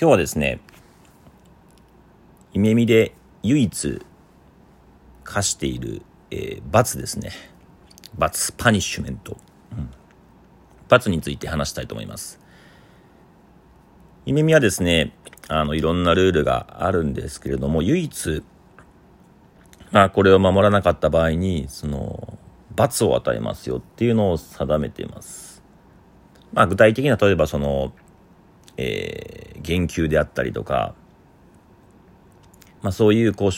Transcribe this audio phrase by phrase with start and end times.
[0.00, 0.60] 今日はですね、
[2.52, 4.00] イメミで唯一
[5.24, 7.32] 課している、えー、罰ですね。
[8.16, 9.36] 罰、パニッシュメント。
[9.72, 9.90] うん、
[10.88, 12.38] 罰について話したいと思います。
[14.24, 15.16] イメミはですね、
[15.48, 18.44] あの、いろんなルールがあるんですけれども、唯一、
[19.90, 22.38] まあ、これを守らなかった場合に、その、
[22.76, 25.60] 罰を与えますよっていうのを定めています。
[26.52, 27.92] まあ、具体的には例えばその、
[28.78, 30.94] えー、言及であったりとか、
[32.80, 33.50] まあ、そういうこう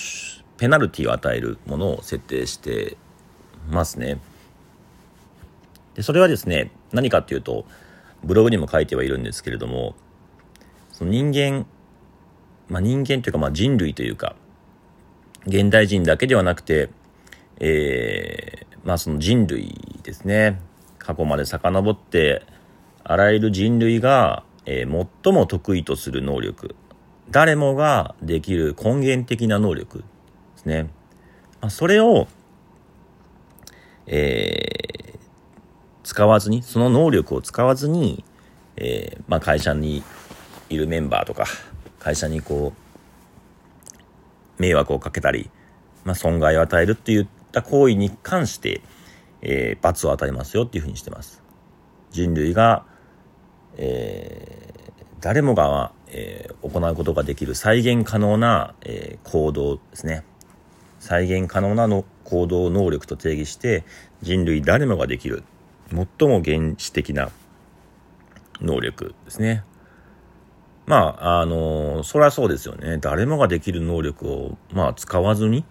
[0.56, 2.96] ペナルティを与えるものを設定して
[3.70, 4.18] ますね。
[5.94, 7.66] でそれはですね何かっていうと
[8.24, 9.94] ブログにも書いてはいるんですけれども
[10.90, 11.66] その人間、
[12.68, 14.34] まあ、人間というかまあ人類というか
[15.46, 16.90] 現代人だけではなくて、
[17.58, 20.60] えー、まあその人類ですね
[20.98, 22.46] 過去まで遡って
[23.04, 26.76] あらゆる人類がえー、最も得意とする能力
[27.28, 30.04] 誰もができる根源的な能力で
[30.58, 30.84] すね、
[31.60, 32.28] まあ、それを、
[34.06, 35.18] えー、
[36.04, 38.24] 使わずにその能力を使わずに、
[38.76, 40.04] えー、まあ、会社に
[40.68, 41.46] いるメンバーとか
[41.98, 45.50] 会社にこう迷惑をかけたり、
[46.04, 48.82] まあ、損害を与えるっていった行為に関して、
[49.42, 51.42] えー、罰を与えますよっていうふうにしてます。
[52.12, 52.84] 人類が
[53.76, 60.24] えー、誰もが、えー、行うことができる再現可能な、えー、行動ですね。
[60.98, 63.84] 再現可能なの行動能力と定義して
[64.22, 65.44] 人類誰もができる
[65.88, 67.30] 最も原始的な
[68.60, 69.64] 能力ですね。
[70.86, 72.98] まあ、あのそりゃそうですよね。
[72.98, 75.64] 誰もができる能力を、まあ、使わずに、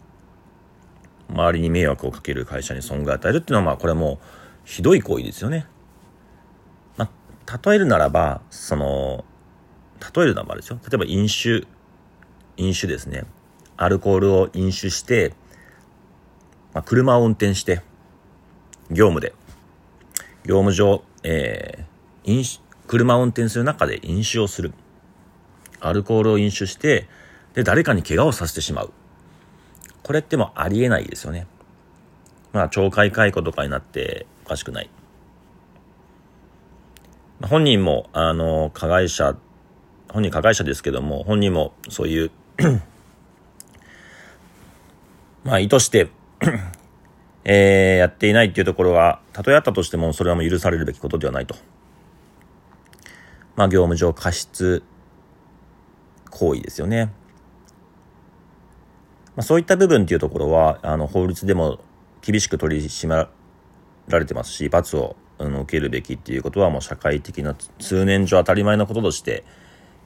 [1.30, 4.20] 周りに迷惑をかける会社に損害を与えるっていうのは、まあ、これも
[4.66, 5.68] ひどい行為ですよね。
[7.66, 9.26] 例えるならば、その、
[10.16, 10.80] 例えるならばですよ。
[10.84, 11.66] 例えば飲酒、
[12.58, 13.24] 飲酒ですね。
[13.76, 15.34] アルコールを飲酒して、
[16.74, 17.82] まあ、車を運転して、
[18.92, 19.34] 業務で、
[20.46, 24.74] 業務上、えー、飲酒、車を運転する中で飲酒をする。
[25.80, 27.08] アルコールを飲酒して、
[27.54, 28.92] で、誰かに怪我をさせてしまう。
[30.04, 31.48] これってもありえないですよね。
[32.52, 34.90] まあ、懲戒解雇とかになっておかしくない。
[37.42, 39.38] 本人も、あの、加害者、
[40.10, 42.32] 本人加害者ですけども、本人もそういう
[45.46, 46.10] まあ意図して
[47.46, 51.56] えー、やっていないっていうところは、たとえあったとしても、それはもう許されるべきことではないと。
[53.56, 54.84] まあ業務上過失
[56.30, 57.14] 行為ですよね。
[59.36, 61.80] まあ、そういった部分っていうところは、あの、法律でも
[62.22, 63.30] 厳しく取り締ま
[64.10, 69.44] られてますし、罰をあの受けるべきっていうことはもう社会的な通年上当たり前のこととして、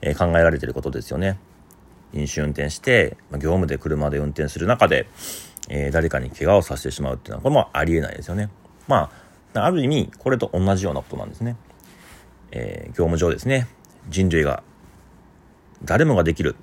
[0.01, 1.39] え、考えられてることですよね。
[2.13, 5.07] 飲酒運転して、まあ、業務で車で運転する中で、
[5.69, 8.49] えー、誰かに怪我をさせてしまうっていうのはこれもありえないですよね。
[8.87, 9.09] ま
[9.55, 11.57] あ、ある意味これと同じようなことなんですね。
[12.51, 13.67] えー、業務上ですね
[14.09, 14.61] 人類が
[15.83, 16.55] 誰もができる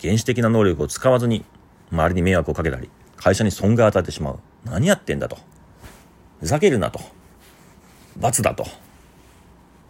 [0.00, 1.44] 原始的な能力を使わずに
[1.92, 5.38] 周りに迷惑をかけたり会社に損害を与えてしまう何やってんだと
[6.40, 7.00] ふざけるなと
[8.18, 8.64] 罰だと、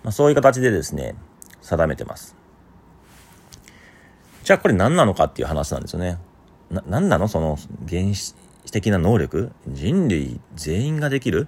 [0.02, 1.14] まあ、そういう形でですね
[1.60, 2.36] 定めてます。
[4.44, 6.18] じゃあこれ何なのかっていう話なんですよね。
[6.70, 7.28] な何なの？
[7.28, 8.34] その原始
[8.70, 9.52] 的な能力？
[9.68, 11.46] 人類全員ができる？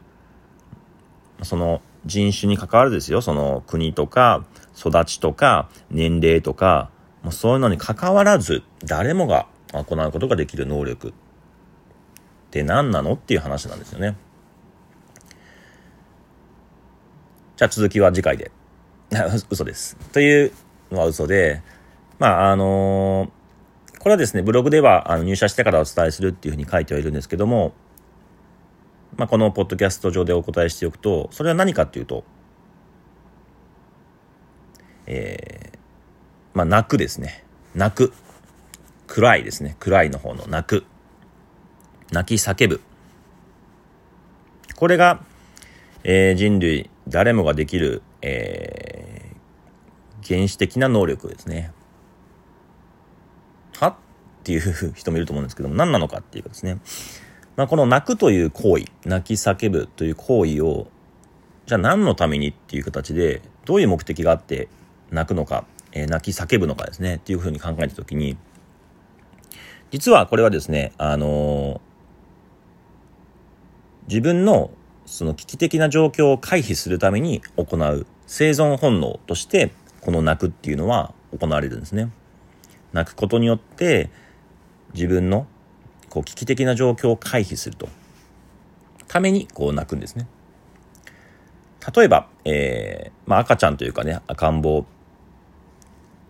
[1.43, 3.21] その人種に関わるですよ。
[3.21, 4.45] その国とか
[4.79, 6.91] 育ちとか年齢とか
[7.23, 11.13] もうそういうのに関わらず誰もが行うことができる能力っ
[12.51, 13.15] て何なの？
[13.15, 14.17] っていう話なんですよね。
[17.57, 18.51] じゃあ続きは次回で。
[19.49, 19.97] 嘘です。
[20.13, 20.53] という
[20.91, 21.63] のは嘘で、
[22.19, 27.73] まあ、あのー、これはですね、ブログではあの入社してからお伝えするっていうふうに書いてはいるんですけども、
[29.17, 32.25] まあ、このポッドキャスト上でお答えしておくと、それは何かっていうと、
[35.07, 35.79] えー、
[36.55, 37.45] まあ、泣くですね。
[37.77, 38.13] 泣く。
[39.07, 39.77] 暗いですね。
[39.79, 40.85] 暗いの方の泣く。
[42.11, 42.81] 泣き叫ぶ。
[44.75, 45.23] これが、
[46.03, 51.73] えー、人類誰もができる、えー、原始的な能力ですね。
[53.79, 53.89] は？
[53.89, 53.97] っ
[54.45, 56.79] ていう人もいると思うんですけども、何なのかっていうかですね。
[57.57, 60.89] まあ、この泣くという行為、泣き叫ぶという行為を、
[61.67, 64.69] じゃあ何のためにっていう形で、どういう目的があって
[65.11, 68.37] 泣くのか、えー、泣き叫ぶのかですね、っていうふうに考えたときに、
[69.91, 71.81] 実はこれはですね、あのー、
[74.09, 74.71] 自分の
[75.07, 82.11] その危機的な状況を回避するために行う生存本能としてこの泣くっていうのは行われるんですね。
[82.93, 84.11] 泣くことによって
[84.95, 85.47] 自分の
[86.09, 87.89] こう危機的な状況を回避すると
[89.09, 90.29] ためにこう泣くんですね。
[91.95, 94.87] 例えば、えー、まあ、赤ちゃんというかね赤ん坊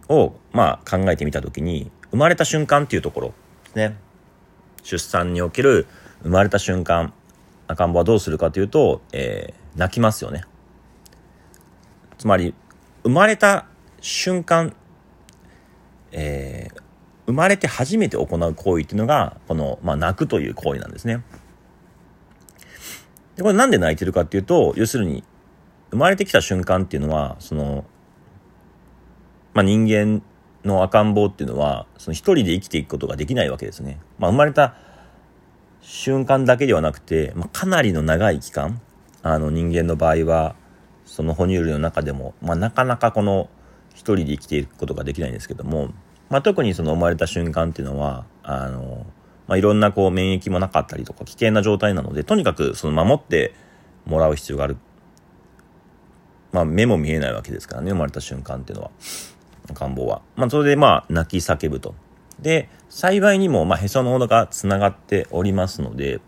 [0.09, 3.35] を、まあ、考えてみた時に生まれた瞬間っていうところで
[3.71, 3.97] すね
[4.83, 5.87] 出産における
[6.23, 7.13] 生まれた瞬間
[7.67, 10.45] 赤ん坊はどうするかというと、えー、泣きますよね
[12.19, 12.55] つまり
[13.03, 13.67] 生まれた
[14.01, 14.75] 瞬間、
[16.13, 16.81] えー、
[17.27, 21.23] 生まれて初めて行う行為っていうのがこの、まあ、泣くという行為なんですね
[23.37, 25.25] でこれなんで泣いてるかっていうと要するに
[25.91, 27.85] 生まれてきた瞬間っていうのはその
[29.55, 30.21] まあ、人間
[30.65, 34.01] の赤ん坊っていうのはその一人で生きていくことができないわけですね。
[34.19, 34.75] まあ、生まれた
[35.87, 38.81] 瞬間だけではなくて、まあ、かなりの長い期間
[39.23, 40.57] あの人間の場合は
[41.05, 43.49] その哺乳類の中でも、まあ、なかなかこの
[43.91, 45.91] 一人で生きていくことができないんですけども、
[46.31, 49.07] まあ、特にその生まれた瞬間っていうのはあの、
[49.47, 53.55] まあ、いろんなこう免疫もなかったりとか危険な状態なのでとにかくその守って
[54.07, 54.77] もらう必要がある。
[56.53, 58.91] まあ、目も見えないわけですからね生まれた瞬間っていうのは。
[59.73, 60.23] 願望は。
[60.37, 61.95] まあ、それでまあ、泣き叫ぶと。
[62.41, 66.21] で、幸いにも、まあ、へその緒が繋がっておりますので、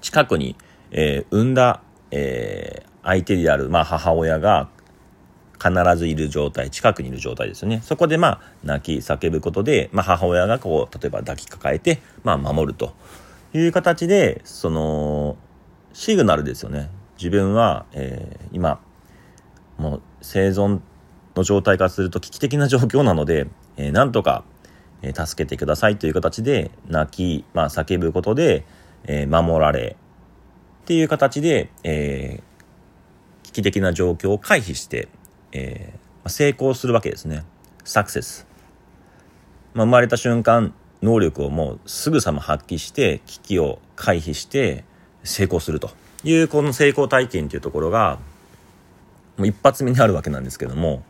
[0.00, 0.56] 近くに、
[0.90, 4.68] えー、産んだ、えー、相手である、まあ、母親が
[5.62, 7.80] 必ずいる状態、近くにいる状態ですよね。
[7.84, 12.92] そこで、まあ、泣き叫ぶことで、まあ、母親がこう、例えば抱きかかえて、まあ、守ると
[13.54, 15.36] いう形で、その、
[15.92, 16.90] シグナルですよね。
[17.18, 18.80] 自分は、えー、今、
[19.76, 20.80] もう生存
[21.36, 23.46] の状態からすると危機的な状況なので、
[23.76, 24.42] えー、なんとか、
[25.02, 28.64] え、助けてくださいという形で泣き、まあ、叫ぶことで、
[29.04, 29.96] え、守られ
[30.82, 32.42] っていう形で、え、
[33.44, 35.08] 危機的な状況を回避して、
[35.52, 37.44] えー、成功するわけですね。
[37.84, 38.46] サクセス。
[39.74, 44.84] まあ、生まれた瞬間、能力をもうすぐさま発揮して、危機を回避して
[45.24, 45.90] 成功すると
[46.24, 48.18] いうこの成功体験というところが、
[49.36, 51.02] もう一発目にあるわけなんですけども、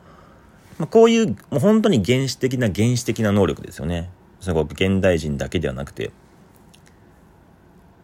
[0.79, 4.11] まあ、こういう、もう本当に原始的な原始的な能力ですよね。
[4.41, 6.13] その現代人だけではなくて、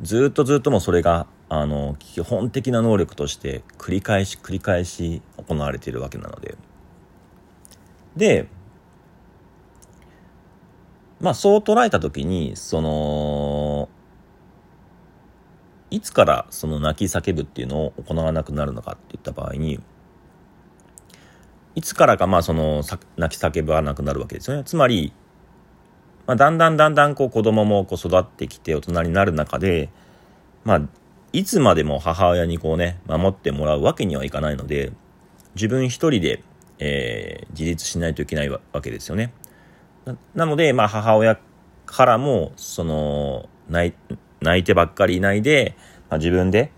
[0.02, 6.56] ずっとずっともそれが、あの、基本的な能力として繰り返し繰り返し行われているわけなので。
[8.16, 8.48] で、
[11.20, 13.88] まあそう捉えた時に、その、
[15.90, 19.78] いつからその泣き叫ぶっていうのを行わなくなるのかっていった場合に、
[21.74, 22.82] いつからかまあその
[23.16, 24.64] 泣き叫ばなくなるわけですよね。
[24.64, 25.12] つまり、
[26.26, 29.90] まあ、だんだんだんだんこう子供もこう育ってきて大人になる中で、
[30.64, 30.80] まあ、
[31.32, 34.92] いつまでも母親にこうね、守ってもらうわけにはいかないので、
[35.56, 36.42] 自分一人で、
[36.78, 39.32] えー、自立しないといけないわけですよね。
[40.34, 41.38] なので、まあ母親
[41.86, 43.94] からも、その、泣
[44.58, 45.76] いてばっかりいないで、
[46.08, 46.70] まあ、自分で、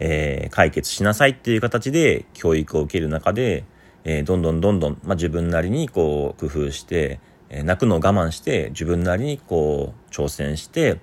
[0.00, 3.64] えー、解決しなさいっていう形で教育を受ける中で、
[4.04, 10.98] えー、どんどんどんどん、まあ、自分なりにこう工夫して、えー、泣くのを我慢して自分なりにこう挑戦して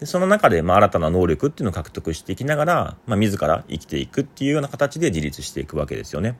[0.00, 6.38] でその中でまあ新たな能力っていうのを獲得していきながら、まあ、自ら生きていくっていうような形で自立していくわけですよね。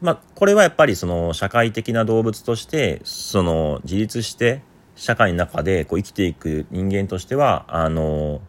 [0.00, 4.62] まあ、これはやっぱりその社会的な動物としてその自立して
[4.94, 8.40] 社会の中でこう生きていく人間としてはあの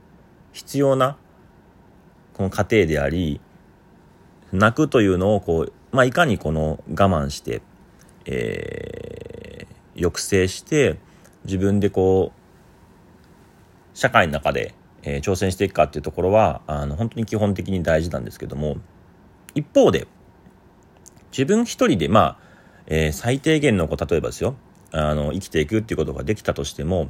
[0.52, 1.18] 必要な
[2.34, 3.40] この過程であり
[4.54, 7.62] 泣くというのをこう、まあ、いかにこの我慢して、
[8.26, 10.98] えー、抑制して
[11.46, 14.74] 自分でこう社会の中で、
[15.04, 18.78] えー、挑戦していくかっていうところはあの本当に基本的に大事なんですけども
[19.56, 20.08] 一方で
[21.32, 22.38] 自分一人でまあ、
[22.88, 24.56] えー、最低限のこう例えばですよ
[24.92, 27.10] あの生きていくっていうことができたとしても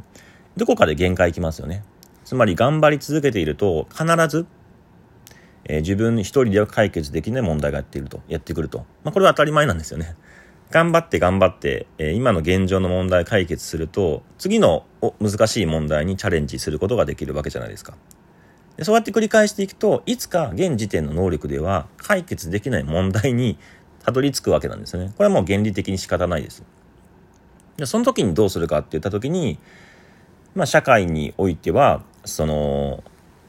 [0.55, 1.83] どこかで限界いきますよね。
[2.25, 4.45] つまり頑張り続けていると必ず
[5.67, 8.79] えー、自分一人では解決できない問題がやっていると、やってくると。
[9.03, 10.15] まあ、これは当たり前なんですよね。
[10.69, 14.85] 頑張って頑張って、えー、今の現状の問題解決すると、次の
[15.21, 17.95] 難しい問題にチャレンジすることができるわけじゃないですか。
[18.77, 23.57] でそうやって繰り返していくと、いつか現時点の能力では解決できない問題に
[24.03, 25.11] たどり着くわけなんですね。
[25.17, 26.63] これはもう原理的に仕方ないです。
[27.77, 29.59] でその時にどうするかって言った時に、
[30.53, 33.03] まあ社会においては、その、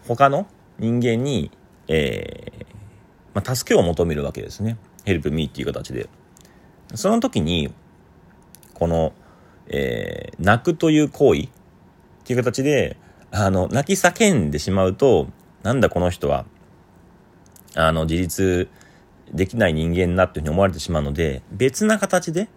[0.07, 0.47] 他の
[0.79, 1.51] 人間に
[1.89, 2.67] えー、
[3.35, 4.77] まあ、助けを求めるわけですね。
[5.05, 6.09] help me っていう形で。
[6.95, 7.73] その時に、
[8.75, 9.13] この、
[9.69, 11.49] えー、泣くという行為っ
[12.25, 12.97] ていう形で、
[13.31, 15.29] あの、泣き叫んでしまうと、
[15.63, 16.47] なんだこの人は、
[17.75, 18.69] あの、自立
[19.33, 22.49] できない人間だっていうふうに思われてしまうので、別な形で、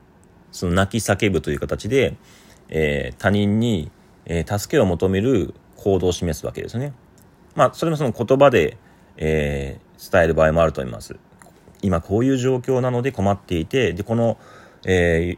[0.52, 2.16] その泣き叫ぶという形で、
[2.70, 3.92] えー、他人に、
[4.26, 6.94] えー、助けを求める行動を示すわけですね。
[7.56, 8.78] まあ、それもその言葉で、
[9.22, 11.16] えー、伝える場合もあると思います。
[11.82, 14.38] 今こういう状況なので困っていて、で、この、
[14.86, 15.38] え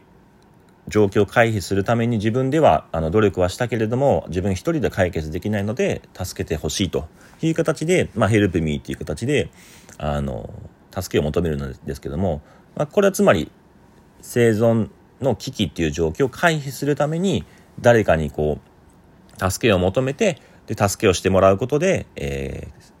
[0.88, 7.08] 状況を回避するために自分ではあの努力はしたけれども自分一人で解決できないので助けてほしいと
[7.40, 9.48] いう形で、まあ、ヘルプミーっていう形で
[9.96, 10.50] あの
[10.90, 12.42] 助けを求めるんですけども、
[12.76, 13.50] まあ、これはつまり
[14.20, 17.44] 生存の危機っていう状況を回避するために
[17.80, 22.93] 誰かにこう助けを求めてで助けをしてもらうことで、えー、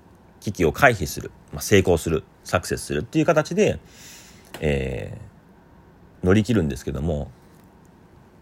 [0.44, 3.80] 危機を回避する、まあ、成功するサクセスするっていう形で、
[4.60, 7.30] えー、乗り切るんですけども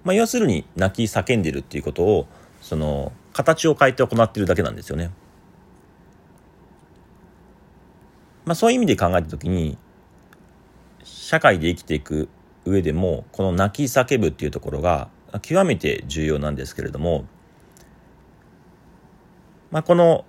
[0.04, 2.26] まあ、要するに泣き叫んでるっていうことを
[2.60, 5.10] その形を変えて行ってるだけなんですよね。
[8.44, 9.78] まあ、そういう意味で考えた時に
[11.04, 12.28] 社会で生きていく
[12.64, 15.08] 上でもこの泣き叫ぶっていうところが
[15.42, 17.24] 極めて重要なんですけれども、
[19.70, 20.24] まあ、この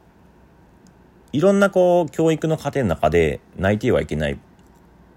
[1.34, 4.40] いろんなこう教育の過程の中で泣いてはいけない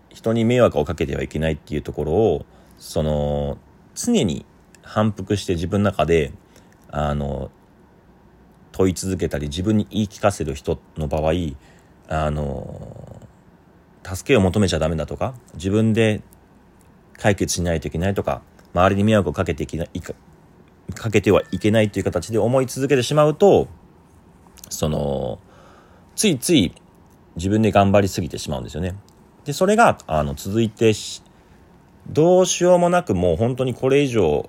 [0.09, 2.47] 人に迷惑をかけてはいけないっていうところを
[2.79, 3.59] その
[3.95, 4.47] 常に
[4.83, 6.33] 反復して自分の中で
[6.89, 7.51] あの
[8.73, 11.33] 問い続けたり自分に言い聞かせる人の場合
[12.09, 13.21] あの
[14.03, 16.23] 助けを求めちゃダメだとか自分で
[17.19, 18.43] 解決しないといけないとか
[18.73, 20.15] 周りに迷惑をかけていけないか
[20.95, 23.69] かけてはいけないという形で思い続けてしまうと
[24.71, 25.41] その
[26.17, 26.75] ついつい
[27.37, 28.97] 自分で頑張りすぎてしまうんですよね。
[29.45, 30.93] でそれがあの続いて
[32.09, 34.49] どうしようもなくもう本当にこれ以上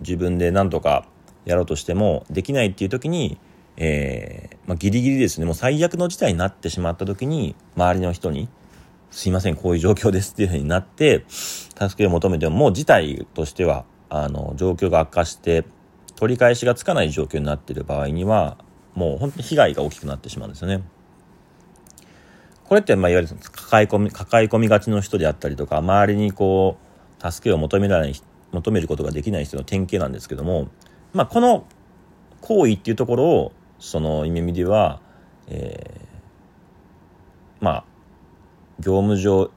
[0.00, 1.04] 自分で何とか
[1.44, 3.38] やろうとしてもできないっていう時に、
[3.76, 8.48] えー、まあ、ギリギリですねもう最悪の事態になってしまった時に周りの人に
[9.10, 15.64] 「すいませんこういう状況です」っていうふうになって助けを求めてももう事態としてはあの状況が悪化して
[16.16, 18.58] 取り返しがつかない状況になっている場合には
[18.98, 20.82] もう本当に被害が大きくなってしまうんですよね。
[22.64, 26.76] これって、まあ、いわゆる抱え込み、抱え込みがちの人であったりとか、周りにこ
[27.22, 28.20] う、助けを求められない、
[28.52, 30.68] 求めることができない人の典型なんですけども、
[31.12, 31.64] まあ、この
[32.40, 35.00] 行為っていうところを、その意味では、
[35.46, 37.84] えー、まあ、
[38.80, 39.50] 業務上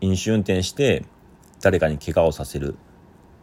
[0.00, 1.04] 飲酒運転して
[1.60, 2.76] 誰かに怪我をさせる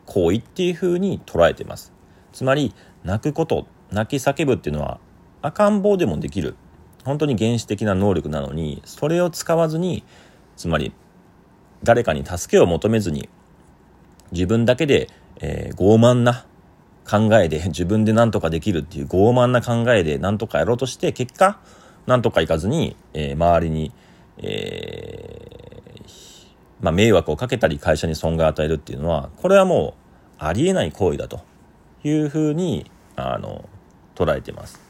[0.05, 1.91] 行為っていうふうに捉えてます。
[2.31, 4.99] つまり、泣くこと、泣き叫ぶっていうのは
[5.41, 6.55] 赤ん坊でもできる
[7.05, 10.03] 本当に原始的な能力なのにそれを使わずに
[10.57, 10.93] つまり
[11.83, 13.29] 誰かに助けを求めずに
[14.31, 16.45] 自分だけで、えー、傲慢な
[17.09, 21.59] 考えで 自分で何とかできるっていう傲慢な考えで何とかやろうとして結果
[22.05, 23.93] 何とかいかずに、えー、周りに、
[24.37, 26.09] えー、
[26.81, 29.95] まあ、迷惑をかけたり会社に損害を与えるっていうのはこれはも
[30.39, 31.41] うありえない行為だと
[32.03, 33.67] いうふうにあの
[34.15, 34.88] 捉えてます。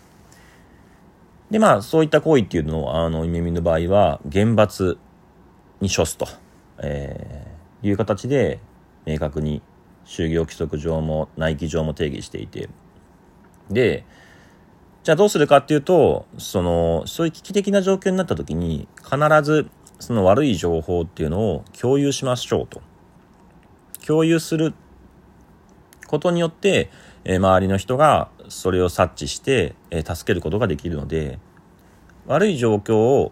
[1.51, 4.98] で、まあ、そういった行為っていうのを、あの、耳の場合は、厳罰
[5.82, 6.27] に処すと、
[6.77, 8.60] えー、いう形で、
[9.06, 9.62] 明確に
[10.06, 12.70] 就業規則上も内規上も定義していて、
[13.72, 14.06] で、
[15.03, 22.82] じゃあどうするかっていうと、その、そういう危機的な状況になった時に、必ず、その悪い情報っていうのを共有しましょうと。
[24.06, 24.74] 共有する
[26.08, 26.89] ことによって、
[27.24, 31.39] えー、周りの人がそれを察知して、えー、助けることができるので
[32.27, 33.32] 悪い状況を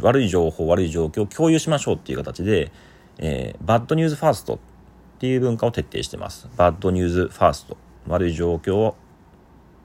[0.00, 2.70] 悪い情報悪い状況を共有しましょうっていう形で、
[3.18, 4.58] えー、バッドニュースファーストっ
[5.18, 6.48] ていう文化を徹底してます。
[6.56, 7.76] バッドニュースファースト。
[8.06, 8.96] 悪い状況を、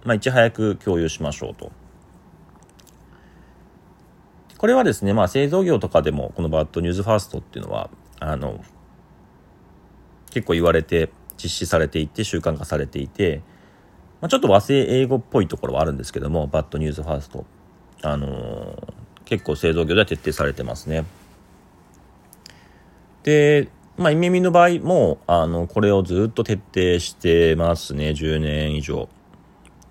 [0.04, 1.72] まあ、いち早く共有しましょうと。
[4.58, 7.90] これはですねまあ製造業とかでもこのバッドニュースファーストっていうのは
[8.22, 8.64] あの
[10.32, 13.42] 結構言われて実施されていて習慣化されていて、
[14.24, 17.46] まあ、ちょっと和製英語っぽいところはあるんですけどもバッドニュースファースト
[18.04, 18.94] あのー、
[19.26, 21.04] 結構製造業では徹底されてますね
[23.24, 29.08] でまあ、イメミの場合も、あの、これをずっと徹底してますね、10年以上。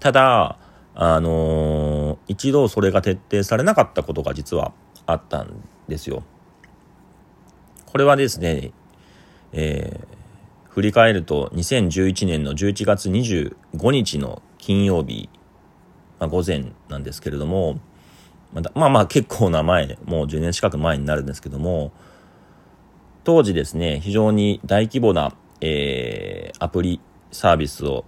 [0.00, 0.58] ただ、
[0.94, 4.72] あのー、一度それが徹底されなかったことが実は
[5.06, 6.24] あったんですよ。
[7.86, 8.72] これはですね、
[9.52, 10.21] えー、
[10.74, 15.28] 振り返ると2011年の11月25日の金曜日、
[16.18, 17.78] まあ、午前なんですけれども、
[18.74, 21.92] まあまあ結構な前、もう10年近く前になるんですけども、
[23.24, 27.00] 当時ですね、非常に大規模な、えー、アプリ
[27.30, 28.04] サービスを、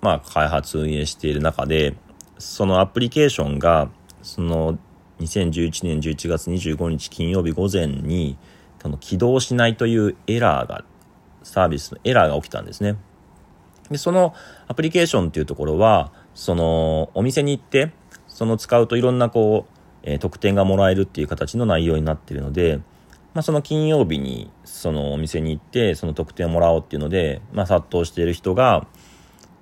[0.00, 1.94] まあ、開発運営している中で、
[2.38, 3.90] そのアプリケーションが、
[4.22, 4.78] その
[5.20, 8.38] 2011年11月25日金曜日午前に、
[8.84, 10.84] の起動しないというエラーが、
[11.44, 12.96] サービスのエラーが起きたんですね。
[13.90, 14.34] で、その
[14.68, 17.92] アプリケーションっていうところは、そのお店に行って、
[18.26, 22.80] その使うといろんなこう、えー、特典がもらえるっていう形の内容になっているので、
[23.34, 28.86] まあ、その金曜日にそのお店に行ってその特典をもらおうっていうので、まあ、殺到している人が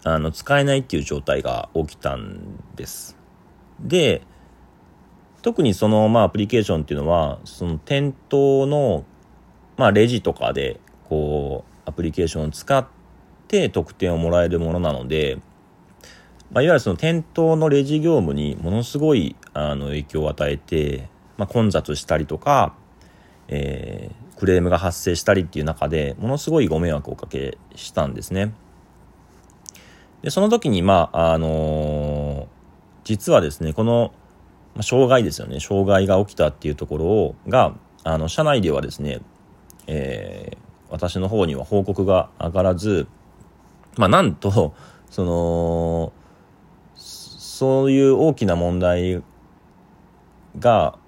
[0.03, 2.41] あの使えないっていう状態が起きたん
[2.75, 3.17] です。
[3.81, 4.23] で
[5.43, 9.05] 特にその、まあ、アプリケーションっていうのはその店頭の、
[9.77, 12.87] まあ、レジとかでこうアプリケーションを使っ
[13.49, 15.39] て特典をもらえるものなので、
[16.53, 22.75] まあ、いわゆるその店頭のレジ業務にものすごいあの影響を与えて、まあ、混雑したりとか、
[23.49, 28.53] えー、クレームが発生したりっていう中でものすごいご迷惑をおかけしたんですね。
[30.23, 32.47] でその時にまああのー、
[33.05, 34.13] 実はですねこの、
[34.75, 39.21] ま、障害ですよね障害が起きたっていうところをがあの社内ではですね、
[39.87, 43.07] えー、私の方には報告が上がらず
[43.97, 44.75] まあなんと
[45.11, 46.13] その
[46.97, 49.23] そういう大きな問題
[50.59, 50.99] が、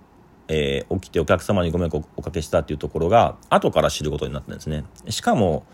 [0.49, 4.85] えー、起きてお客様にご迷惑をおかけしたっていうところが後から知ることになったんですね。
[5.09, 5.65] しかも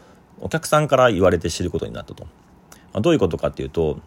[0.41, 2.25] お客さんから言われて知ることになったと。
[2.93, 3.99] まあ、どういうことかっていうと、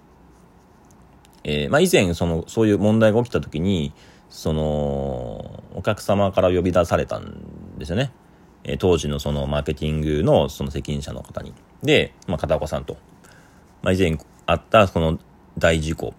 [1.43, 3.93] えー、まあ、以前そのそういう問題が起きた時に
[4.29, 8.12] そのお客様から呼び出されたんですよね。
[8.63, 11.53] え、当時のそのマーケティングのその責任者の方に。
[11.84, 12.98] で、まあ、片岡さんと。
[13.82, 15.20] まあ、以前あったこの
[15.58, 16.13] 大事故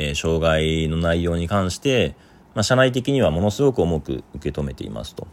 [0.00, 2.14] えー、障害の内容に関して、
[2.54, 5.26] まあ、社内的にはものすごく重く受け止めていますと。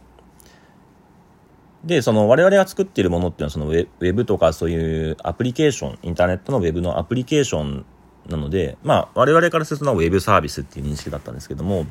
[1.85, 7.85] で、その我々が作っているものっていうのはそのウェブとかそういうアプリケーション、インターネットのウェブのアプリケーション
[8.27, 11.85] なので、まあ我々からするとウェブサービスっていう認識だったんですけども、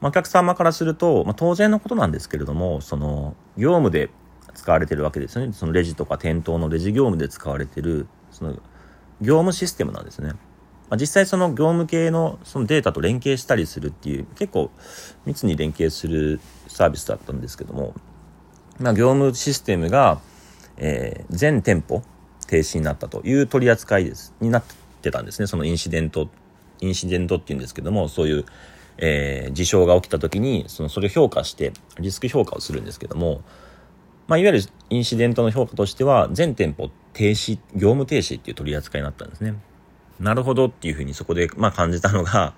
[0.00, 4.10] まあ、お客様からすると、まあ、当然のことなんですけれども、その業務で
[4.54, 5.52] 使われてるわけですよね。
[5.52, 8.52] そのレジとか店頭のレジ業務で使われてる、その
[9.20, 10.32] 業務システムなんですね。
[10.90, 14.70] まあ、実際その業務系のそのデータと連携したりするっていう結構
[15.24, 17.94] 密に連携するサービスだったんですけども、
[18.80, 20.20] まあ、業務システムが、
[20.76, 22.02] えー、全店舗
[22.48, 24.64] 停止になったという取り扱いですになっ
[25.00, 26.28] てたんですねそのインシデント
[26.80, 28.44] インシデントっていうんですけどもそういう、
[29.00, 33.42] えー、事象が起きた時にそのそれを評価してリスク評価をするんですけども、
[34.28, 39.54] まあ、いわゆるインシデントの評価としては全店舗停止業務停止っていう取り扱いになったんですね。
[40.20, 42.52] なるほどっていうふうにそこで、まあ、感じたのが、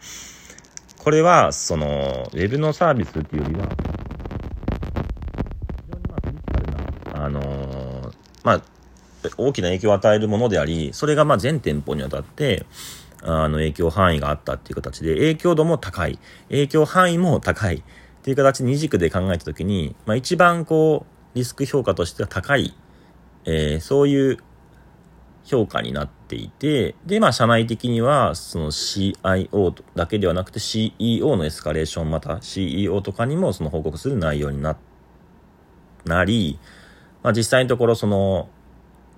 [0.98, 3.76] これは、その、ウェブのサービスっていうよりは、非
[5.90, 8.62] 常にまあ、クリティカルな、あのー、まあ、
[9.36, 12.66] 大きな影響を与えるものであり、それがまあ全店舗にわたって、
[13.22, 17.76] あの影響範囲があったっていう形で、影響度も高い、影響範囲も高い。
[17.76, 22.74] っていう形二軸で考えたときに、まあ一番こう、リスク評価としては高い、
[23.44, 24.38] えー、そういう
[25.44, 34.76] 評価になっていて、で、まあ、社内的には、その CIO だけではなくて CEO のエスカレーション、また CEO とかにもその報告する内容にな、
[36.04, 36.58] なり、
[37.22, 38.48] まあ、実際のところ、その、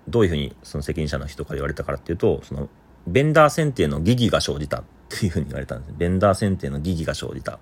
[0.09, 2.69] どういうふうにその責任者の人から言われたからっていうと、その、
[3.07, 5.95] ベンダー選定の疑義が生じたっていうふうに言われたんです。
[5.97, 7.59] ベンダー選定の疑義が生じた。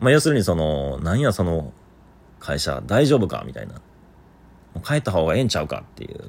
[0.00, 1.72] まあ、要するにその、何やその
[2.38, 3.74] 会社大丈夫かみたいな。
[3.74, 3.80] も
[4.76, 6.20] う帰った方がええんちゃうかっていう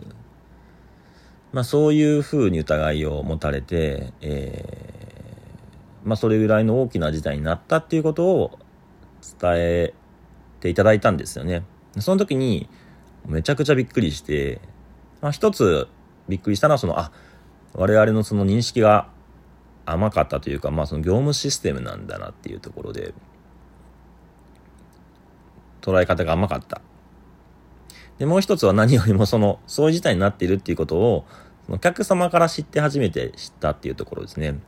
[1.52, 8.60] まあそういうふうに疑いを持たれて、えー、まあそれぐらいの大きな事態になったっていうことを
[9.40, 9.94] 伝え
[10.60, 11.64] ていただいたんですよね。
[12.00, 12.70] その時に
[13.26, 14.62] めちゃくちゃびっくりして、
[15.22, 15.88] まあ一つ
[16.28, 17.12] びっくりしたのはその、あ、
[17.74, 19.08] 我々のその認識が
[19.86, 23.14] 甘かったというか、まあその業務システムなんだなっていうところで、
[25.82, 26.82] 捉え方が甘かった。
[28.18, 31.26] で、もう一つは 何よりもその、そういう事態になっているっていうことを、
[31.70, 34.60] お客様から知って初めて知ったっていうところですね。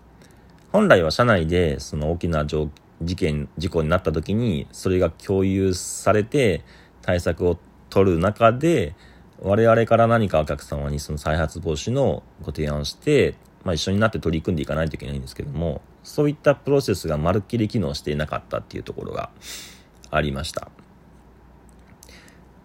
[0.72, 2.70] 本来は社内でその大きな事
[3.16, 6.64] 件、事故になった時に、それが共有されて
[7.02, 7.60] 対策を
[7.90, 8.96] 取る中で、
[9.42, 19.32] 我々から何かお客様にその再発防止のご提案をして、まあ、一緒になって取り組んでいかないといけないんですけども、そういったプロセスがまるっきり機能していなかったっていうところが
[20.12, 20.70] ありました。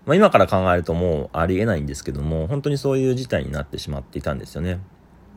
[0.05, 4.79] まあ、今から考えるともうありえないんですけども、本当にそういう事態になってしまっていたんですよね。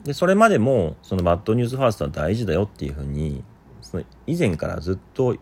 [0.04, 3.43] で、それまでも、そのバッドニュースファーストは大事だよっていうふうに、
[3.82, 5.38] その以前からずっと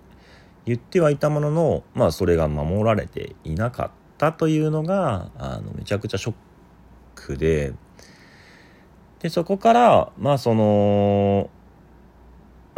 [0.66, 6.34] 言ってはいたものの、まあそれが守られていなかったというのが、あの、めちゃくちゃショッ
[7.16, 7.74] クで、
[9.20, 11.50] で、そこから、まあその、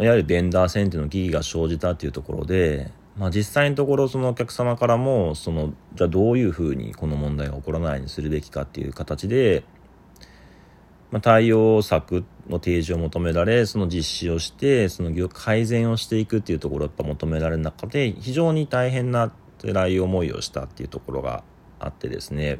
[0.00, 9.62] いわゆるベンダー選定の疑義が生じたっていうところで、まあ、実際のところそのお客様からもそのじゃあどういうふうにこの問題が起こらないようにするべきかっていう形で、
[11.10, 21.44] まあ、対応策の提示を求められその実施をしてその改善をしていくっていうところをやっぱ求められる中で非常に大変な辛い思いをしたっていうところが
[21.78, 22.58] あってですね。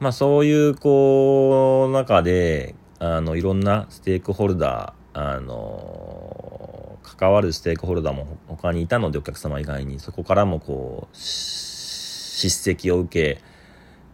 [0.00, 13.42] まあそういうこう中であのいろんなステークホルダーあの関わるステークホルダーも他にいたのでお客様以外にそこからもこう叱責を受け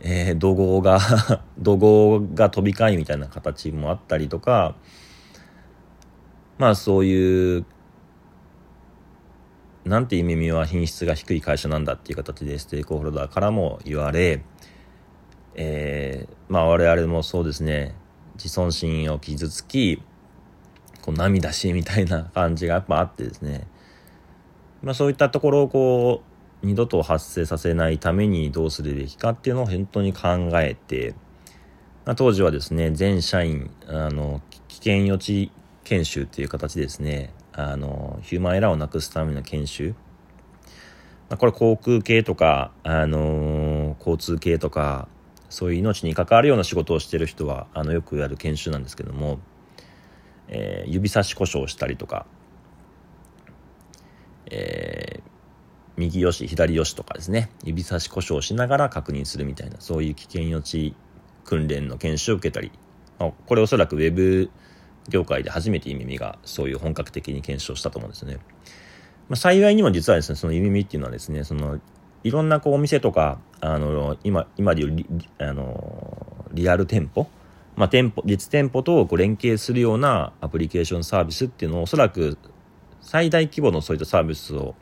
[0.06, 0.98] えー、怒号が
[1.58, 4.74] 怒号が飛び交いみたいな形もあったりとか
[6.58, 7.64] まあそういう
[9.84, 14.42] なんていう耳は品質が低い会社なんだっていう形でステークホルダーからも言われ、
[15.54, 17.94] えー、まあ我々もそうですね。
[18.36, 20.02] 自尊心を傷つき
[21.02, 23.66] こう涙しみたいな感じがやっぱあってですね。
[24.82, 26.22] まあそういったところをこ
[26.62, 31.14] う二度と発生させないためにどうするべきかっていうのを本当に考えて、
[32.06, 35.52] まあ、当時はですね全社員あの危険予知
[35.84, 37.34] 研修っていう形ですね。
[37.56, 39.94] あの、ヒューマンエラーをなくすための研修。
[41.28, 45.08] まあ、これ航空系とか、あのー、交通系とか、
[45.50, 49.38] そういう命に関わるような仕事をしてる人は、あの、よくやる研修なんですけども、
[50.48, 52.26] えー、指差し故障したりとか、
[54.50, 55.22] えー、
[55.96, 60.96] 右よし、左よしとかですね、指差し故障しながら確認するみたいな、そういう危険予知
[61.44, 62.72] 訓練の研修を受けたり、
[63.20, 64.50] あ、これおそらくウェブ
[65.08, 68.38] 業界で初めてイミミがそういう本格的に検証したと思うんですね。
[69.28, 71.80] まあ、幸いにも実はですね、そのイミミっていうのはですね、その
[72.22, 75.06] いろんなこうお店とか、あの、今、今でいうリ
[75.38, 77.28] あのリアル店舗、
[77.76, 82.38] まあ、店舗、実店舗とこう連携するようなアプリケーションサービスっていうのをおそらく
[83.00, 84.74] 最大規模のそういったサービスを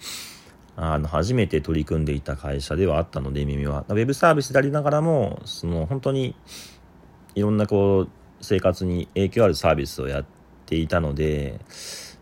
[0.76, 3.84] あの初めて取り組んでいた会社ではあったので、耳は。
[3.88, 6.36] ウェブサービスでありながらも、その本当に
[7.34, 8.08] いろんなこう
[8.42, 10.24] 生活に影響あるサービスをやっ
[10.66, 11.60] ていたので、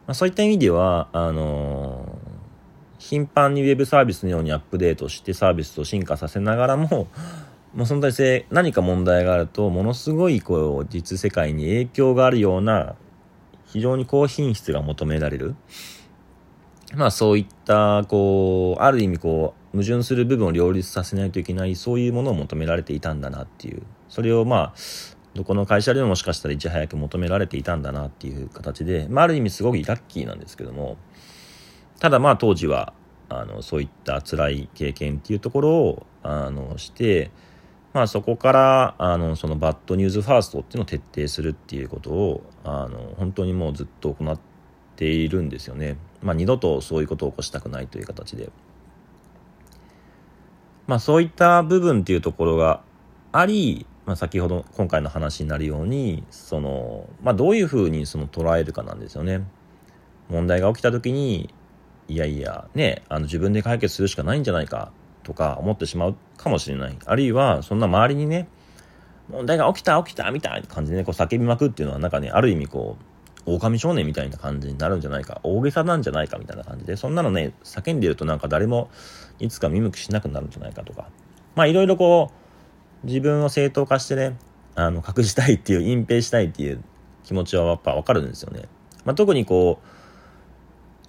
[0.06, 2.18] まあ、そういった意味では、あの
[2.98, 7.09] 頻繁にウェブサービスのようにアップデートしてサービスを進化させながらも、
[7.74, 12.94] もうその体制何か問題があると、ものすごいこう実世界に影響があるような、
[13.66, 15.54] 非常に高品質が求められる。
[16.94, 23.83] まあそういった、こう、ある意味こう、矛盾する部分を両立させないといけない、そういうものを求められていたんだなっていう。
[24.09, 24.74] それをまあ、
[25.35, 30.97] どこの会社でももしかしたらいち早く求められていたんだなっていう形で、まあ、ある意味すごくラッキーなんですけども、
[32.01, 32.93] ただまあ当時は、
[33.29, 37.31] あの、そういった辛い経験っていうところを、あの、して、
[37.93, 44.40] まあそこから、あの、そのバッドニュースファーストっていうのを徹底するっていうことを、あの、本当にもうずっと行っ
[44.97, 45.97] ているんですよね。
[46.23, 48.51] まあ二度とそういうことを起こしたくないという形で。
[50.87, 52.83] まあそういった部分っていうところが
[53.33, 59.44] あり、まあ、先ほど今回の話になるようにその、まあ、どういうふうにその捉えるかなんですよね。
[60.29, 61.55] 問題が起きた時に
[62.09, 64.90] いやいやねあの自分で解決するしかないんじゃないか
[65.23, 68.49] とか思ってしまうかもしれないあるいはそんな周りにね
[69.29, 72.96] 問題が起きた起きたみたいな感じでねこう叫びまくっていうのはなんかねある意味こ
[73.46, 78.90] う狼少年みたいな感じになるんじゃないか大げさなんじゃないかみたいな感じでそんなのね叫んでるとなんか誰も
[79.38, 81.07] いつか見向きしなくなるんじゃないかとか
[81.55, 82.39] まあいろいろこう
[83.04, 84.36] 自分を正当化してね、
[84.74, 86.82] あの、隠したいっていう、隠蔽したいっていう
[87.24, 88.68] 気持ちはやっぱわかるんですよね。
[89.04, 89.86] まあ、特にこう、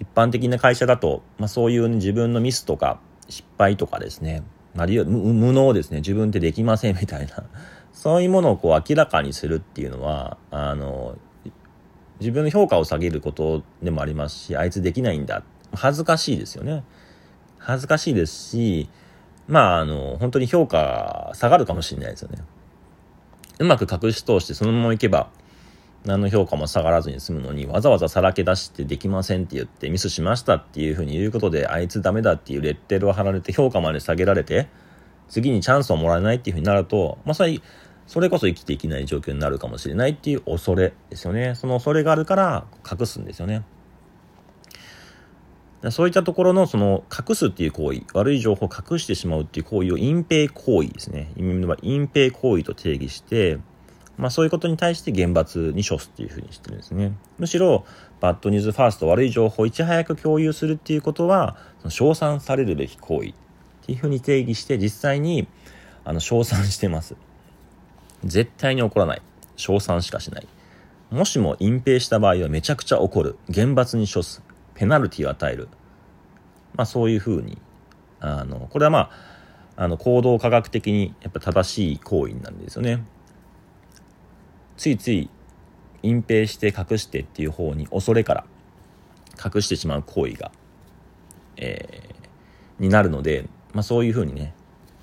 [0.00, 4.42] 一般的な会社だと、まあ、そういう、ね、自分のミスとか失敗とかですね、
[4.76, 7.44] あるいは無能ですね、自分ってできませんみたいな、
[7.92, 11.16] そういうものをこう明らかにするっていうのは、あの、
[12.20, 15.42] 自分の評価を下げることでもありますし、あいつできないんだ。
[15.74, 16.84] 恥ずかしいですよね。
[17.58, 18.88] 恥ずかしいですし、
[19.48, 22.38] まあ、あの、本当に評価下がるかもしれないですよね。
[23.58, 25.30] うまく隠し通してそのままいけば、
[26.04, 34.68] 何の評価も下がらずに済むのに、わざわざさらけ出してできませんって言ってミスしましたっていうふうに言うことで、あいつダメだっていうレッテルを貼られて評価まで下げられて、
[35.28, 37.60] 次にチャンスをもらえないっていうふうになると、まあそれ、
[38.06, 41.54] それこそ生きていけない状況になるかもしれないっていう恐れですよね。
[41.54, 43.62] その恐れがあるから隠すんですよね。
[45.90, 51.32] そういったところのその隠すっていう行為、悪い情報を隠してしまうっていう行為を隠蔽行為ですね。
[51.36, 53.58] 隠蔽行為と定義して、
[54.16, 57.12] まあそういうことに対して厳罰に処すっていうふうにしてるんですね。
[57.38, 57.84] むしろ、
[58.20, 63.34] バッドニュースファースト悪い情報をいち早く共有するっていうことは、その称賛されるべき行為っ
[63.84, 65.48] ていうふうに定義して実際に
[66.04, 67.16] あの称賛してます。
[68.24, 69.22] 絶対に起こらない。
[69.56, 70.46] 称賛しかしない。
[71.10, 73.36] もしも隠蔽した場合はめちゃくちゃ怒る。
[73.48, 74.42] 厳罰に処す。
[74.82, 75.68] ペナルティを与える。
[76.74, 77.56] まあそういうふうに、
[78.18, 79.10] あの、これはま
[79.76, 83.04] あ、あの、行動科学的にやっぱ正しい行為なんですよね。
[84.76, 85.30] ついつい
[86.02, 88.44] 隠蔽して隠してっていう方に恐れから
[89.38, 90.50] 隠してしまう行為が、
[91.58, 94.52] えー、になるので、まあそういうふうにね、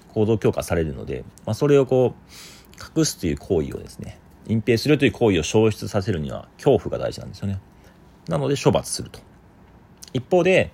[0.10, 7.62] 行動強化されるので、まあそれをこう、隠すという行為をですね、隠蔽するという行為を消失させるには恐怖が大事なんですよね。
[8.28, 9.29] なので処罰すると。
[10.14, 10.72] 一方で、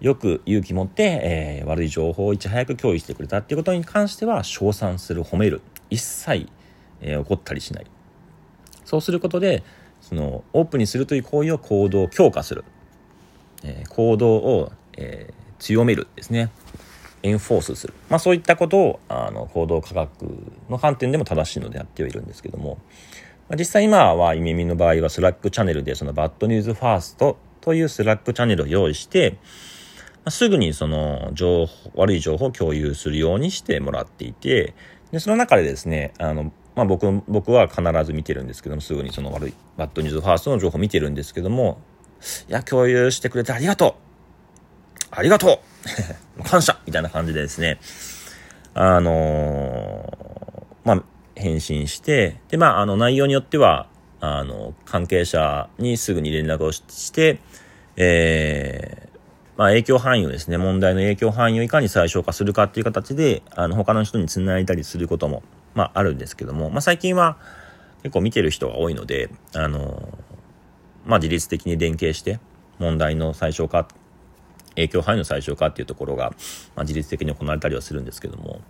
[0.00, 5.60] よく勇気持って、えー、悪い情報をいち早く共有してくれたっていうことに関しては、称賛する、褒める。
[5.90, 6.48] 一切、
[7.00, 7.86] えー、怒ったりしない。
[8.84, 9.64] そうすることで、
[10.00, 12.64] その、オープンにするという行為を行動を強化する。
[13.64, 16.50] えー、行動を、え、強めるですね。
[17.24, 17.94] enforce する。
[18.08, 20.10] まあそういったことを、あの、行動科学
[20.70, 22.78] の観点でも正しいのでやってはいるんですけども、
[23.48, 29.36] まあ、実際今は、イミミの場合は Slack チャンネルでその Bad News First という Slack チャンネルを用意して、
[30.24, 34.72] ま、すぐにその情報、悪い情報を共有するようにしてもらっていて、
[35.12, 41.78] で、その中でですね、あの、まあ僕、僕は必ず見てるんですけども、すぐにその悪い、バッドニュースファーストの情報を見てるんですけども、
[42.48, 45.08] いや、共有してくれてありがとう。
[45.10, 45.60] ありがと
[46.38, 47.78] う 感謝みたいな感じでですね、
[48.72, 51.02] あのー、まあ、
[51.34, 53.88] 返信して、で、まあ、あの、内容によっては、
[54.20, 57.40] あの、関係者にすぐに連絡をして、
[57.96, 59.18] えー、
[59.58, 65.42] まあ、影響範囲をですね、問題の影響範囲をいかに最小化するかっていう形で、あの、他の人に繋いだりすることも、
[65.74, 67.38] まあ、あるんですけども、まあ、最近は
[68.02, 70.16] 結構見てる人が多いので、あの、
[71.04, 72.38] まあ、自律的に連携して、
[72.78, 73.88] 問題の最小化、
[74.76, 76.30] 影響範囲の最小化っていうところが、
[76.76, 78.60] まあ、自律的に行われたりはするんですけども、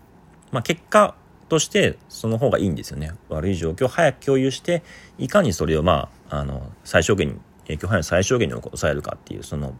[0.52, 1.14] まあ、結果、
[1.48, 3.12] としてその方がいいんですよね。
[3.28, 4.82] 悪い状況を早く共有して
[5.18, 9.74] いかにそれをまああの最小限に影響範囲を最小限に抑えるかっていうその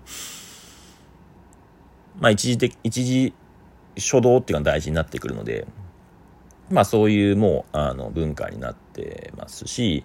[2.19, 3.35] まあ一時的一時
[3.97, 5.67] 初動っていうのが大事になってくるので
[6.71, 10.05] まあそういうもうあの文化になってますし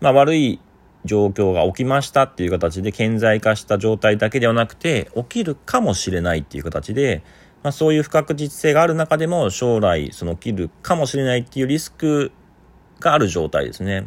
[0.00, 0.60] まあ悪い
[1.04, 7.22] 状況が起きましたっていう形で顕在化した状態だけではなくて起きるかもしれないっていう形で
[7.64, 12.30] まあ、そういう不確実性がある中でも将来その起きるかもしれないっていうリスク
[13.00, 14.06] がある状態ですね。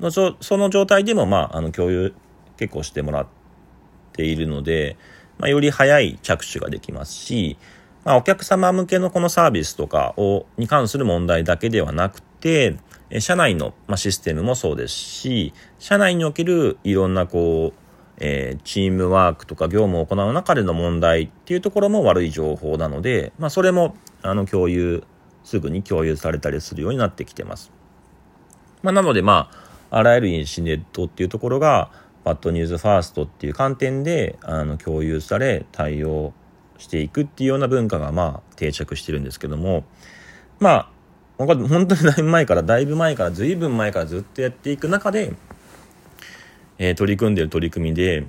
[0.00, 2.14] のその状態でも、まあ、あの共有
[2.56, 3.26] 結構してもらっ
[4.12, 4.96] ているので、
[5.38, 7.58] まあ、より早い着手ができますし、
[8.04, 12.78] まあ、お客様向けのこのサービスとかをに関する問題だけではなくて、
[13.20, 17.87] 社内の、システムもそうですし、社内におけるいろんなこう、
[18.20, 25.04] えー、チームワークとか業務を行う中での問題っていうところも悪い情報なので、まあ、それも、あの、共有、
[25.44, 27.70] すぐに共有されたりするようになってきてます。
[28.82, 29.50] まあ、なので、ま
[29.90, 31.90] あ、あらゆるインシデントっていうところが、
[32.24, 36.34] バッドニュースファーストっていう観点で、あの、共有され、対応
[36.76, 39.84] していくっていうような文化が、まあ、定着してるんですけども、
[40.58, 40.90] まあ、
[41.38, 45.34] 本当にだいぶ前から、だいぶ前から、ずいぶん前からずっとやっていく中で、
[46.78, 48.26] えー、取り組んでる取り組みで、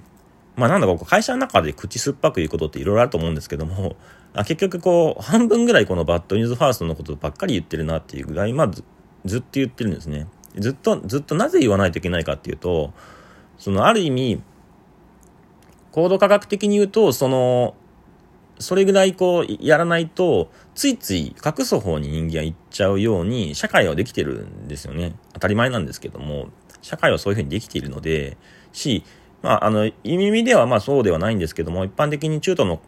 [0.55, 3.95] まあなんだか会社の中で口酸っぱく言うことっていろいろあると思うんですけども、
[4.33, 8.83] あ結局こう、半分ぐらいこのバッドニュースファーストのことばっかり言ってるなっていうぐらい、まあず
[9.25, 10.27] ずっと言ってるんですね。
[10.57, 12.93] ずっと、ずっとなぜ言わないといけないかっていうと、
[13.57, 14.41] そのある意味、
[15.91, 17.75] 行動科学的に言うと、その、
[18.59, 25.13] それぐらいこう、やらないと、ついつい隠す方に人間は行っちゃうように、社会はできてるんですよね。
[25.33, 26.49] 当たり前なんですけども。
[26.81, 28.37] 社会はそういうふうにできているので、
[28.71, 29.03] し、
[29.41, 32.81] まあ、あの、意味ではまあそうではないんですけども、一般的に中途の、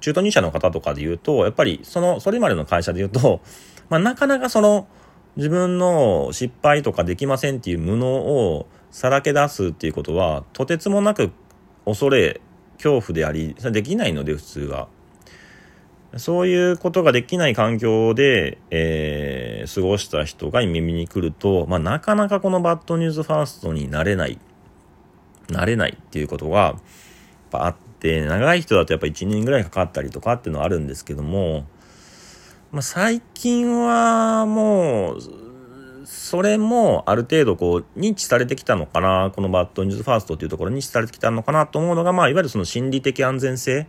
[0.00, 3.40] 中途入社の方とかで言うと、やっぱりその、それまでの会社で言うと、
[3.88, 4.86] まあなかなかその、
[5.36, 11.30] 自分の失敗とかできませんっていう無能をさらけ出すっていうことは、とてつもなく
[11.84, 12.40] 恐れ、
[12.76, 14.88] 恐怖であり、できないので普通は。
[16.16, 24.38] そういうことができない環境で、えー、過ごした人が耳に来ると、まあ、なかなかこのバッドニュースファーストになれない、
[25.50, 26.76] なれないっていうことが、
[27.52, 31.66] あって、長い人だとやっぱ1年ぐらいかかったりとかっていうのはあるんですけども、
[32.72, 35.18] まあ、最近はもう、
[36.04, 43.86] それもある程度こう認知されてきたのかな、このバッドニュースファーストっていうところ認知されてきたのかなと思うのが、まあ、いわゆるその心理的安全性。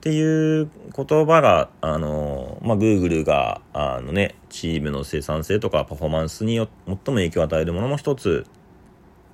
[0.00, 8.46] っていう言葉が、あの、まあ、Google が、あのね、チームの生産性とかパフォーマンスによ最も影響を与えるものの一つ、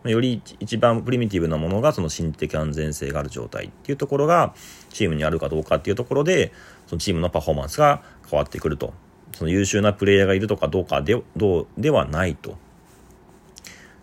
[0.05, 4.55] より一番プリミティブなものがその心理的安全性がある状態っていうところが
[4.90, 6.52] チームにあるかどうかっていうところで、
[6.88, 8.92] そのチームのパフォーマンスが変わってくると。
[9.33, 12.57] その優秀なプレイヤーがいるとかどうかで、どうではないと。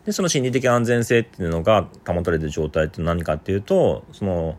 [0.05, 4.57] で、その心理的安全性っていうのが保たれてる状態って何かっていうと、その、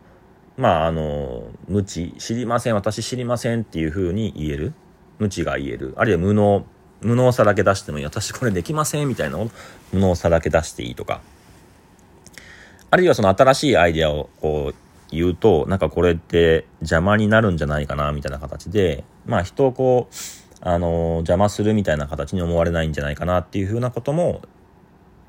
[0.57, 4.73] まあ、あの、無知、知りません、私知りませんっていうふうに言える。
[5.19, 5.95] 無知が言える。
[5.97, 6.64] あるいは無能、
[7.01, 8.05] 無能さだけ出してもいい。
[8.05, 9.51] 私これできませんみたいなのを
[9.93, 11.21] 無能さだけ出していいとか。
[12.90, 14.75] あるいはその新しいアイデアをこう
[15.11, 20.14] 言うと、なんかこれって邪魔になるんじゃないかなみたいな形で、まあ人をこう、
[20.61, 24.43] あの、邪魔するみたいな形に思われないんじゃないかなっていうふうなことも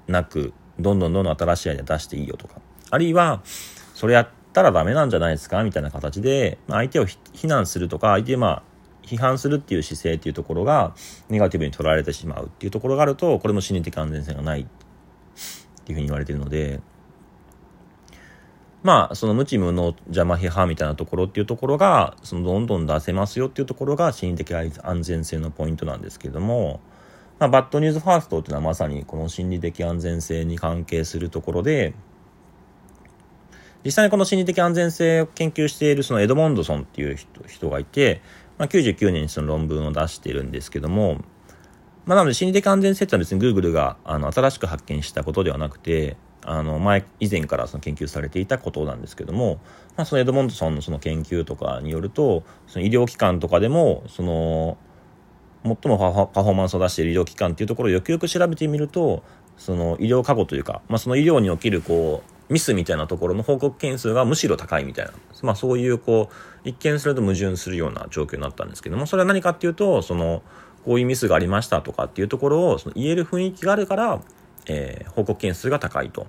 [0.07, 2.55] なく、どんどんどんどん新しいアイデア出していいよとか。
[2.89, 3.41] あるいは、
[3.93, 5.63] それやったらダメなんじゃないですか？
[5.63, 8.63] みたいな形で、まあ、相手を非難するとか、相手まあ、
[9.03, 10.95] 批判するっていう姿勢っていうところが、
[11.29, 14.61] ネガティブに捉えられてしまうっていうところがあると、これも心理的安全性がない。
[14.61, 14.65] っ
[15.83, 16.79] ていうふうに言われてるので、
[18.81, 26.79] まあ、その無知無能邪魔批判みたいなところっていうところが、そのどんどん出せますよっていうところが心理的安全性のポイントなんですけども、
[27.37, 31.93] まあ、バッドニュースファーストっていうのはまさにこの心理的安全性に関係するところで、
[33.85, 37.17] 実際にこの心理的安全性を研究しているそのエドモンドソンっていう
[37.47, 38.21] 人がいて、
[38.57, 41.21] まあ、99年にその論文を出しているんですけども、
[42.05, 46.17] まあ、なので心理的安全性ってのは別に Google があの新しく発見したことではなくて、
[46.47, 49.59] あの前、以前からその研究されていたことなんですけども、
[49.97, 54.77] まあ、そのエドモンドソンのその研究とかによると、その医療機関とかでも、その、
[55.63, 59.23] 最もパフォーマンスを出している医療機関っていうところをよくよく調べてみると、
[59.57, 65.11] その医療過誤というか、まあ、その医療におけるこう、ミスみたいなところの報告件数がむしろ高いみたいな。
[65.41, 70.43] まあそういうこう、一見すると矛盾するような状況になったんですけども、それは何かっていうと、その、
[70.83, 74.21] こういうミスがありましたとかっていうところをその言える雰囲気があるから、
[74.67, 76.27] えー、報告件数が高いと。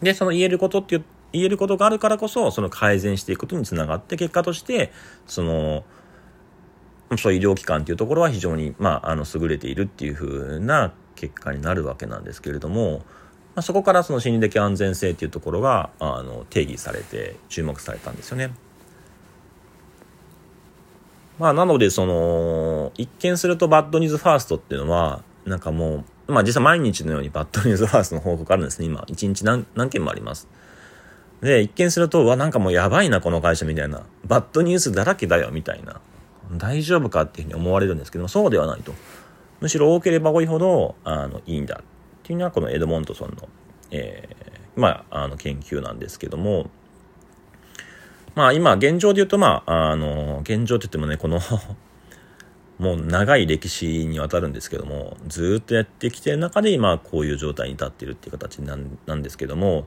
[0.00, 4.92] で、その言えることっていう、言えることがあるからこそ、その改善していくことにつながって、結果として、
[5.26, 5.84] その、
[7.18, 13.02] そう医療機関っていうところは非常に、まあ、あの、優れているっていうふうな結果になるわけなんですけれども、
[13.56, 18.50] まあ、そこからその心理的安全性っていうところが、あの、定義されて、注目されたんですよね。
[21.38, 29.04] まあ、なので、その、一見するとバッドニュースファーストっていうのは、なんかもう、まあ実際毎日のようにバッドニュースファーストの報告あるんですね、今。
[29.06, 30.48] 一日何何件もあります。
[31.40, 34.02] で、一見すると、わ、なんかもうやばいな、この会社みたいな。
[34.26, 36.00] バッドニュースだらけだよ、みたいな。
[36.52, 38.92] 大丈夫かっていうふうに思われるんですけども、そうではないと。
[39.60, 41.80] むしろ多ければ多いほど、あの、いいんだ。
[42.26, 43.48] っていうのは、このエドモントソンの、
[43.92, 46.70] えー、まあ、あの、研究なんですけども、
[48.34, 51.38] まあ今現状で言うとまあ、あの、現状って言ってもね、この
[52.80, 59.86] もう長い歴史にわたるんですけども、ずっとやってきてる中で今こういう状態に立ってるっていう形なんなんですけども、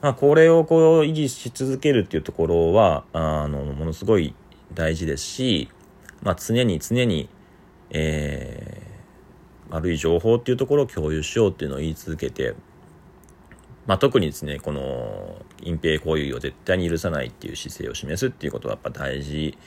[0.00, 4.34] まあこれをこう維持し続けるっていうところは、あの、ものすごい
[4.72, 5.68] 大事ですし、
[6.22, 7.28] まあ常に常に、
[7.90, 8.73] えー、
[9.74, 12.54] 悪い情報っていうところを共有しようっていうのを言い続けて、
[13.86, 19.58] まあ、特にですね、この隠蔽行為を絶対に許さないっていう姿勢を示すっていうことはやっぱ大事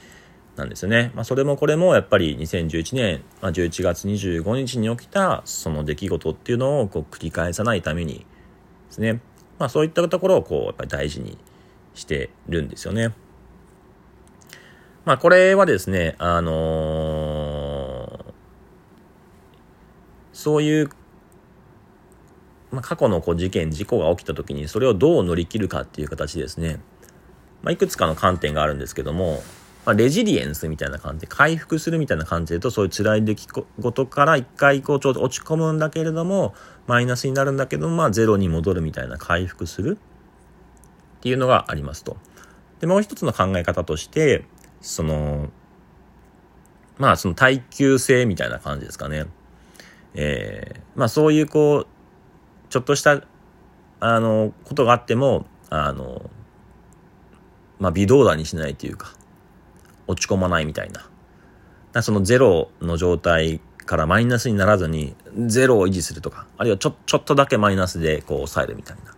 [0.55, 1.11] なんですよね。
[1.13, 8.25] まあ、それもこれもやっぱり2011年、まあ、11月25日に起きたその出来事っていうのをこう繰り返さないためにで
[8.89, 9.21] すね、
[9.59, 11.37] まあ、そういったところをこうやっぱり大事に
[11.93, 13.13] してるんですよね。
[15.05, 20.89] まあ、これはですね、あのー、そういう
[22.71, 26.79] まあ、過去のこう事件、事故が起きた時にそれをどう乗り切るかっていう形ですね。
[27.63, 29.41] まあ、いくつかの観点があるんですけども、
[29.83, 33.47] まあ、レジリエンスみたいな感じで、回復するみたいな感じで言うと、そういう辛い出来
[33.81, 36.53] 事から一回こうちょっと落ち込むんだけれども、
[36.85, 39.97] マイナスになるんだけども、まあゼロに戻るみたいな回復する
[41.17, 42.17] っていうのがありますと。
[42.79, 44.45] で、もう一つの考え方として、
[44.81, 45.49] その、
[46.97, 49.25] まあその耐久性みたいな感じですかね。
[50.17, 51.87] えー、まあそういうこう、
[52.69, 53.21] ちょっとした、
[53.99, 56.29] あの、ことがあっても、あの、
[57.79, 59.13] まあ、微動だにしないというか、
[60.07, 61.07] 落ち込まないみたいな。
[61.93, 69.15] なそのゼロの状態からマイナスにならずに、ゼロを維持するとか、あるいはちょ、ちょっとだけマイナスでこう抑えるみたいな。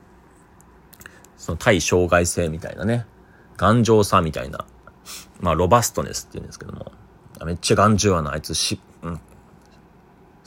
[1.38, 3.06] その対障害性みたいなね。
[3.56, 4.66] 頑丈さみたいな。
[5.39, 6.91] まあ、ロバストネスって言うんですけども。
[7.45, 9.22] めっちゃ頑丈やな、あいつし、うん。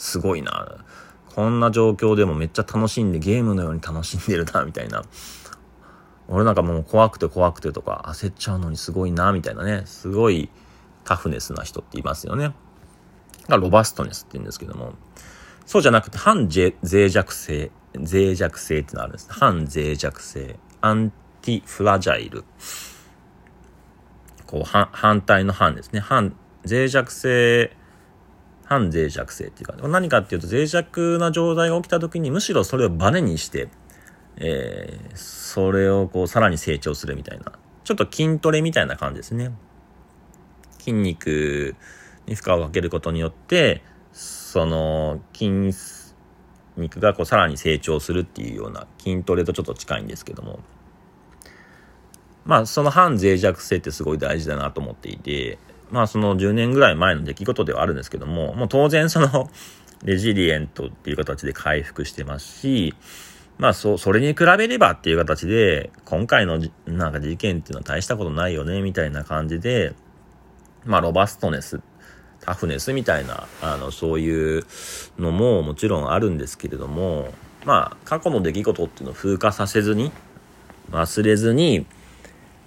[0.03, 0.85] すごいな。
[1.33, 5.05] こんな状況でもめっちゃ楽しんでゲームのように楽しんでるな、みたいな。
[6.27, 9.83] 俺なんかもう怖くて怖くてとか焦っちゃうのにすごいな、みたいなね。
[9.87, 10.51] すごい
[11.05, 12.53] タフネスな人っていますよね。
[13.49, 14.95] がロバストネスって言うんですけども。
[15.67, 19.29] そうじゃなくて反脆弱性、脆弱性ってのがあるんです。
[19.31, 20.59] 反脆弱性。
[20.81, 22.45] アンティフラジャイル。
[24.47, 26.01] こう、反対の反ですね。
[26.01, 26.35] 反
[26.69, 27.77] 脆弱性
[28.73, 33.69] 反脆弱性っていうか、何かっていうと脆弱な状態が起きた時にむしろそれをバネにして、
[34.37, 37.53] えー、それをこうさらに成長するみたいな、
[37.85, 39.53] ちょっと筋トレみたいな感じですね。
[40.79, 41.77] 筋肉
[42.27, 45.75] に負荷をかけることによって、その筋
[46.79, 50.61] 肉がこうさらに成長するっていうような筋トレとちょっと近いんですけども、
[52.47, 55.59] まあその反脆弱性ってすごい大事だなと思っていて、
[55.93, 59.51] まあその10年ぐらい前の出来事ではあるんですけども、もう当然その
[60.03, 62.95] レジリエントっていう形で回復してますし、
[63.59, 69.95] まあそ、それに比べればっていう形で、今回のなんか事件っていうのは大したことないよね、みたいな感じで、
[70.85, 71.81] まあロバストネス、
[72.41, 74.65] タフネスみたいな、あの、そういう
[75.19, 77.33] のももちろんあるんですけれども、
[77.65, 80.11] まあ過去の出来事っていうのを風化させずに、
[80.91, 81.87] 忘れずに、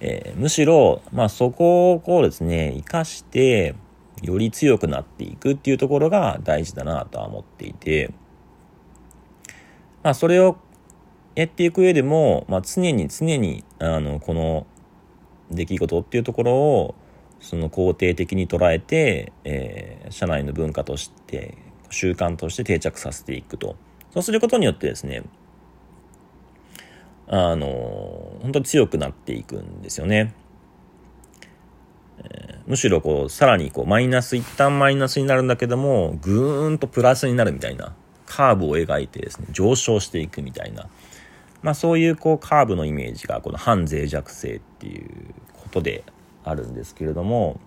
[0.00, 3.74] えー、むしろ、まあそこをこうですね、活かして、
[4.22, 8.12] より強くなっていくっていうところが大事だなとは思っていて、
[10.02, 10.56] まあそれを
[11.34, 14.66] やっていく上でも、まあ常に常に、あの、この
[15.50, 16.94] 出来事っていうところを、
[17.40, 21.56] その肯定的に捉えて、えー、社内の文化として、
[21.90, 23.76] 習慣として定着させていくと。
[24.12, 25.22] そうすることによってですね、
[27.28, 27.66] あの、
[28.42, 30.34] 本当に強くなっていくんですよね。
[32.18, 37.94] えー、むしろこう、さらにこう、マイナス、一旦マイナスになるんだけども、ぐーんとプラスになるみたいな、
[38.26, 40.88] カーブを描いてですね、上昇していくみたいな、
[41.62, 46.04] まあそういうこう、カーブのイメージが、この反脆弱性っていうことで
[46.44, 47.58] あるんですけれども、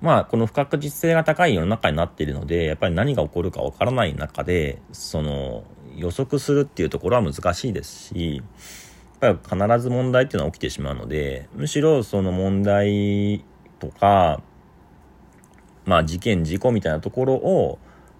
[0.00, 5.64] まあ、この不確実性が高い世の中になっているので、やっぱり何が起こるかわからない中で、その、
[5.98, 8.42] 予測するっていうところは難しいですし、
[9.20, 13.44] やっぱり必ず問題っていうのは起きてしまうので、むしろその問題
[13.78, 14.40] とか、
[15.84, 17.78] まあ事件、事故みたいなところを、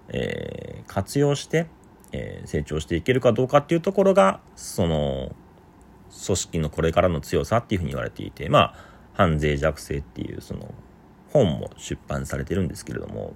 [0.09, 1.67] えー、活用して、
[2.13, 5.35] えー、成長していけるかどうかっていうところが、その、
[6.27, 8.75] 組織のこれからの強さっていうふうに言われていて、まあ、
[9.13, 10.73] 反脆弱性っていうその
[11.33, 13.35] 本も出版されてるんですけれども、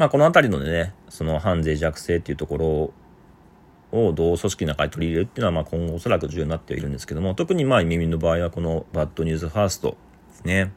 [0.00, 9.98] まあ、この辺りのね、その反脆弱性っていうところをどう組織の中に取り入れるっていうのは、まあ、今後おそらく重要になってはいるんですけども、特にまあ、耳の場合はこのバッドニュースファースト
[10.30, 10.72] ですね。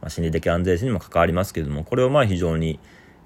[0.00, 2.80] まあ、心理的安全性にも関わりますけれども、これをまあ非常に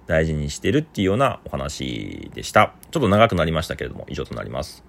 [0.09, 2.75] 大事にしてるっていうようなお話でした。
[2.91, 4.87] ちょっと長くなりましたけれども、以上となります。